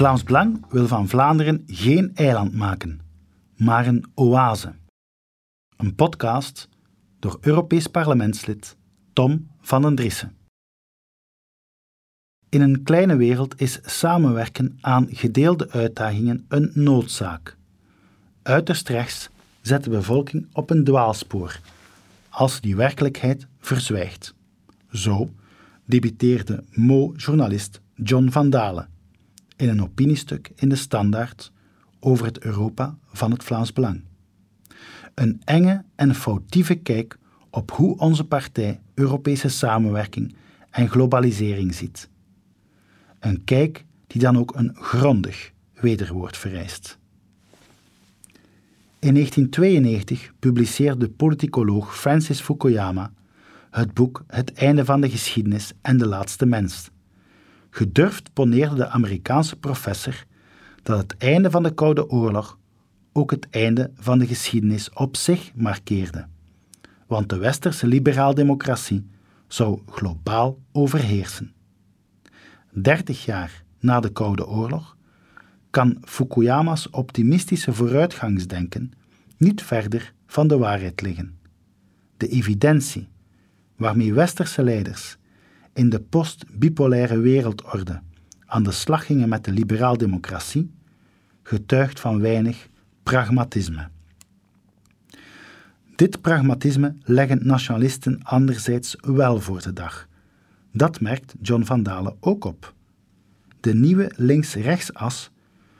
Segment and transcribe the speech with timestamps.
[0.00, 3.00] Vlaams Belang wil van Vlaanderen geen eiland maken,
[3.56, 4.74] maar een oase.
[5.76, 6.68] Een podcast
[7.18, 8.76] door Europees parlementslid
[9.12, 10.36] Tom van den Driessen.
[12.48, 17.56] In een kleine wereld is samenwerken aan gedeelde uitdagingen een noodzaak.
[18.42, 19.28] Uiterst rechts
[19.60, 21.60] zet de bevolking op een dwaalspoor
[22.28, 24.34] als die werkelijkheid verzwijgt.
[24.92, 25.30] Zo
[25.84, 28.98] debiteerde Mo-journalist John van Dalen
[29.60, 31.52] in een opiniestuk in de Standaard
[32.00, 34.02] over het Europa van het Vlaams Belang.
[35.14, 37.18] Een enge en foutieve kijk
[37.50, 40.34] op hoe onze partij Europese samenwerking
[40.70, 42.08] en globalisering ziet.
[43.18, 46.98] Een kijk die dan ook een grondig wederwoord vereist.
[48.98, 53.12] In 1992 publiceerde de politicoloog Francis Fukuyama
[53.70, 56.90] het boek Het einde van de geschiedenis en de laatste mens.
[57.70, 60.24] Gedurfd poneerde de Amerikaanse professor
[60.82, 62.58] dat het einde van de Koude Oorlog
[63.12, 66.26] ook het einde van de geschiedenis op zich markeerde.
[67.06, 69.06] Want de westerse liberaal-democratie
[69.48, 71.52] zou globaal overheersen.
[72.72, 74.96] Dertig jaar na de Koude Oorlog
[75.70, 78.92] kan Fukuyama's optimistische vooruitgangsdenken
[79.36, 81.38] niet verder van de waarheid liggen.
[82.16, 83.08] De evidentie
[83.76, 85.16] waarmee westerse leiders
[85.72, 88.00] in de post-bipolaire wereldorde
[88.46, 90.70] aan de slag gingen met de liberaal-democratie,
[91.42, 92.68] getuigt van weinig
[93.02, 93.88] pragmatisme.
[95.96, 100.08] Dit pragmatisme leggen nationalisten anderzijds wel voor de dag.
[100.72, 102.74] Dat merkt John van Dalen ook op.
[103.60, 105.30] De nieuwe links-rechtsas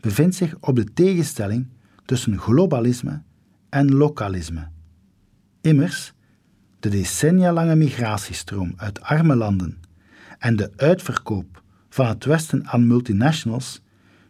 [0.00, 1.68] bevindt zich op de tegenstelling
[2.04, 3.22] tussen globalisme
[3.68, 4.68] en lokalisme.
[5.60, 6.12] Immers,
[6.82, 9.78] de decennia lange migratiestroom uit arme landen
[10.38, 13.82] en de uitverkoop van het Westen aan multinationals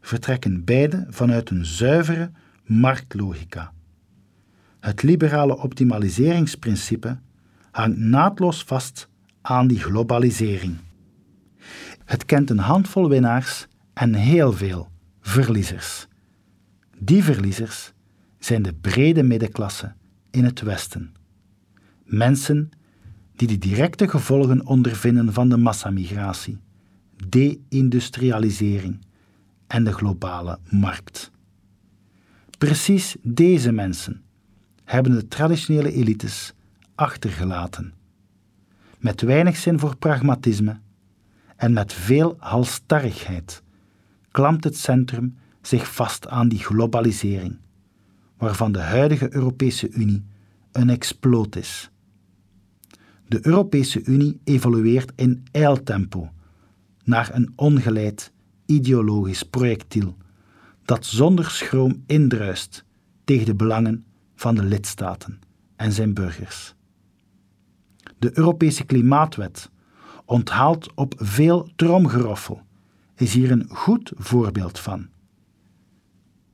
[0.00, 2.30] vertrekken beide vanuit een zuivere
[2.64, 3.72] marktlogica.
[4.80, 7.18] Het liberale optimaliseringsprincipe
[7.70, 9.08] hangt naadloos vast
[9.42, 10.76] aan die globalisering.
[12.04, 14.88] Het kent een handvol winnaars en heel veel
[15.20, 16.06] verliezers.
[16.98, 17.92] Die verliezers
[18.38, 19.92] zijn de brede middenklasse
[20.30, 21.16] in het Westen.
[22.08, 22.70] Mensen
[23.36, 26.58] die de directe gevolgen ondervinden van de massamigratie,
[27.28, 29.00] deindustrialisering
[29.66, 31.30] en de globale markt.
[32.58, 34.22] Precies deze mensen
[34.84, 36.54] hebben de traditionele elites
[36.94, 37.92] achtergelaten.
[38.98, 40.80] Met weinig zin voor pragmatisme
[41.56, 43.62] en met veel halstarrigheid
[44.30, 47.58] klampt het centrum zich vast aan die globalisering,
[48.36, 50.24] waarvan de huidige Europese Unie
[50.72, 51.90] een exploot is.
[53.28, 56.30] De Europese Unie evolueert in eiltempo
[57.04, 58.32] naar een ongeleid
[58.66, 60.16] ideologisch projectiel
[60.84, 62.84] dat zonder schroom indruist
[63.24, 65.38] tegen de belangen van de lidstaten
[65.76, 66.74] en zijn burgers.
[68.18, 69.70] De Europese Klimaatwet,
[70.24, 72.62] onthaald op veel tromgeroffel,
[73.16, 75.08] is hier een goed voorbeeld van.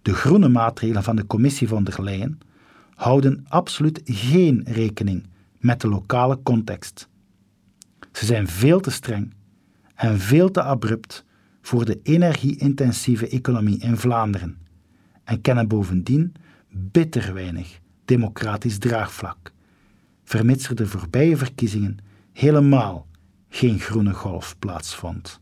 [0.03, 2.39] De groene maatregelen van de Commissie van der Leyen
[2.95, 5.27] houden absoluut geen rekening
[5.65, 7.09] met de lokale context.
[8.13, 9.35] Ze zijn veel te streng
[9.95, 11.25] en veel te abrupt
[11.63, 14.57] voor de energie-intensieve economie in Vlaanderen
[15.25, 16.35] en kennen bovendien
[16.71, 19.53] bitter weinig democratisch draagvlak,
[20.25, 21.99] vermits er de voorbije verkiezingen
[22.33, 23.07] helemaal
[23.49, 25.41] geen groene golf plaatsvond.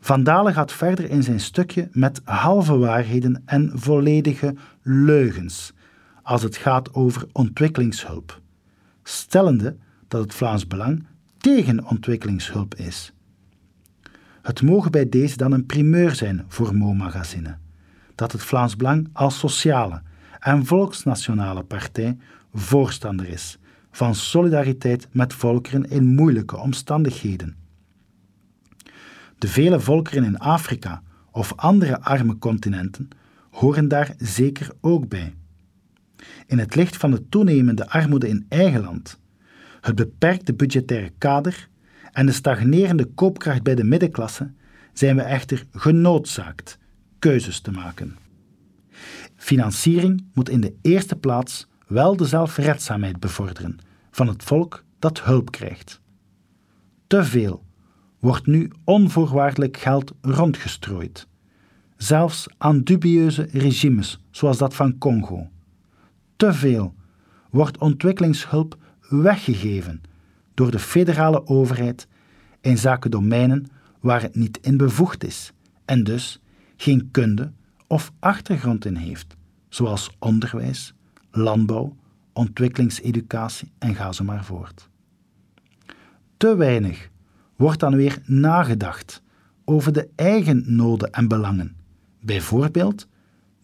[0.00, 5.72] Van Dalen gaat verder in zijn stukje met halve waarheden en volledige leugens
[6.28, 8.40] als het gaat over ontwikkelingshulp,
[9.02, 9.76] stellende
[10.08, 11.06] dat het Vlaams Belang
[11.38, 13.12] tegen ontwikkelingshulp is.
[14.42, 17.56] Het mogen bij deze dan een primeur zijn voor Mo-magazine,
[18.14, 20.02] dat het Vlaams Belang als sociale
[20.38, 22.16] en volksnationale partij
[22.52, 23.58] voorstander is
[23.90, 27.56] van solidariteit met volkeren in moeilijke omstandigheden.
[29.38, 33.08] De vele volkeren in Afrika of andere arme continenten
[33.50, 35.34] horen daar zeker ook bij.
[36.46, 39.18] In het licht van de toenemende armoede in eigen land,
[39.80, 41.68] het beperkte budgettaire kader
[42.12, 44.52] en de stagnerende koopkracht bij de middenklasse
[44.92, 46.78] zijn we echter genoodzaakt
[47.18, 48.16] keuzes te maken.
[49.36, 53.78] Financiering moet in de eerste plaats wel de zelfredzaamheid bevorderen
[54.10, 56.00] van het volk dat hulp krijgt.
[57.06, 57.64] Te veel
[58.18, 61.26] wordt nu onvoorwaardelijk geld rondgestrooid,
[61.96, 65.48] zelfs aan dubieuze regimes zoals dat van Congo.
[66.38, 66.94] Te veel
[67.50, 68.76] wordt ontwikkelingshulp
[69.08, 70.02] weggegeven
[70.54, 72.08] door de federale overheid
[72.60, 73.66] in zaken domeinen
[74.00, 75.52] waar het niet in bevoegd is
[75.84, 76.40] en dus
[76.76, 77.52] geen kunde
[77.86, 79.36] of achtergrond in heeft,
[79.68, 80.94] zoals onderwijs,
[81.30, 81.96] landbouw,
[82.32, 84.88] ontwikkelingseducatie en ga zo maar voort.
[86.36, 87.08] Te weinig
[87.56, 89.22] wordt dan weer nagedacht
[89.64, 91.76] over de eigen noden en belangen,
[92.20, 93.06] bijvoorbeeld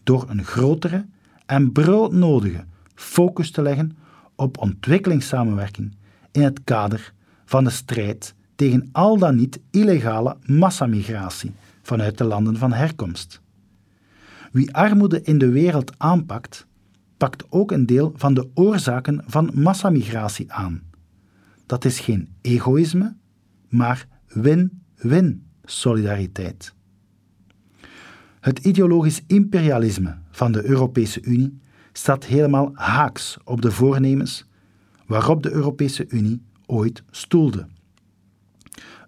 [0.03, 1.07] door een grotere
[1.47, 2.65] en broodnodige
[2.95, 3.97] focus te leggen
[4.37, 5.97] op ontwikkelingssamenwerking
[6.33, 7.13] in het kader
[7.45, 11.53] van de strijd tegen al dan niet illegale massamigratie
[11.83, 13.41] vanuit de landen van herkomst.
[14.53, 16.67] Wie armoede in de wereld aanpakt,
[17.17, 20.83] pakt ook een deel van de oorzaken van massamigratie aan.
[21.67, 23.17] Dat is geen egoïsme,
[23.69, 26.75] maar win-win solidariteit.
[28.45, 31.59] Het ideologisch imperialisme van de Europese Unie
[31.93, 34.49] staat helemaal haaks op de voornemens
[35.07, 37.67] waarop de Europese Unie ooit stoelde.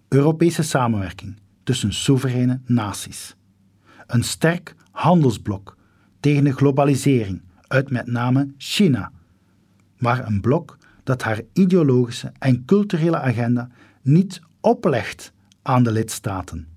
[0.07, 3.35] Europese samenwerking tussen soevereine naties.
[4.07, 5.77] Een sterk handelsblok
[6.19, 9.11] tegen de globalisering uit met name China,
[9.97, 13.69] maar een blok dat haar ideologische en culturele agenda
[14.01, 16.67] niet oplegt aan de lidstaten.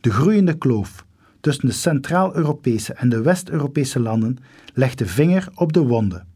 [0.00, 1.04] De groeiende kloof
[1.42, 4.38] tussen de Centraal-Europese en de West-Europese landen
[4.74, 6.26] legt de vinger op de wonden.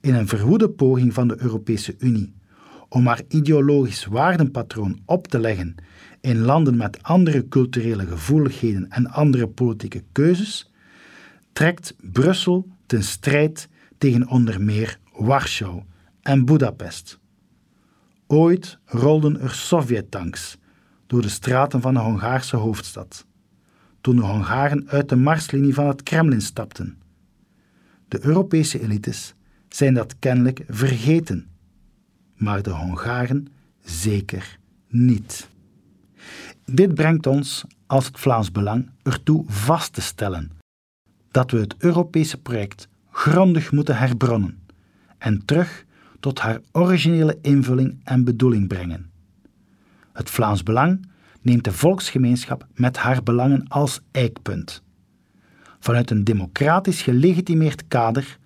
[0.00, 2.34] In een verwoede poging van de Europese Unie
[2.88, 5.74] om haar ideologisch waardenpatroon op te leggen
[6.20, 10.72] in landen met andere culturele gevoeligheden en andere politieke keuzes,
[11.52, 13.68] trekt Brussel ten strijd
[13.98, 15.82] tegen onder meer Warschau
[16.22, 17.18] en Budapest.
[18.26, 20.58] Ooit rolden er Sovjet-tanks
[21.06, 23.26] door de straten van de Hongaarse hoofdstad,
[24.08, 26.98] toen de Hongaren uit de marslinie van het Kremlin stapten.
[28.08, 29.34] De Europese elites
[29.68, 31.46] zijn dat kennelijk vergeten,
[32.34, 33.46] maar de Hongaren
[33.84, 34.58] zeker
[34.88, 35.48] niet.
[36.64, 40.50] Dit brengt ons, als het Vlaams Belang, ertoe vast te stellen
[41.30, 44.58] dat we het Europese project grondig moeten herbronnen
[45.18, 45.84] en terug
[46.20, 49.10] tot haar originele invulling en bedoeling brengen.
[50.12, 51.06] Het Vlaams Belang
[51.48, 54.82] neemt de volksgemeenschap met haar belangen als eikpunt.
[55.78, 58.38] Vanuit een democratisch gelegitimeerd kader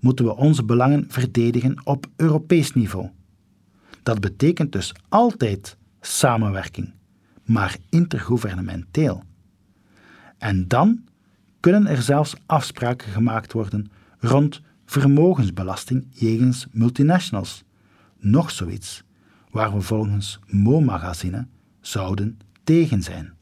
[0.00, 3.10] moeten we onze belangen verdedigen op Europees niveau.
[4.02, 6.92] Dat betekent dus altijd samenwerking,
[7.44, 9.22] maar intergouvernementeel.
[10.38, 11.04] En dan
[11.60, 17.64] kunnen er zelfs afspraken gemaakt worden rond vermogensbelasting jegens multinationals.
[18.18, 19.02] Nog zoiets
[19.50, 21.46] waar we volgens Mo-magazine
[21.86, 23.34] zouden tegen zijn.